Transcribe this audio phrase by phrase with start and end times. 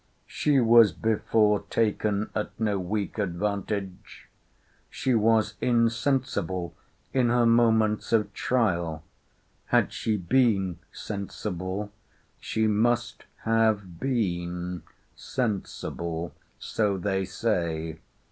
[0.25, 4.27] She was before taken at no weak advantage.
[4.89, 6.73] She was insensible
[7.13, 9.03] in her moments of trial.
[9.67, 11.91] Had she been sensible,
[12.39, 14.81] she must have been
[15.15, 16.33] sensible.
[16.57, 17.99] So they say.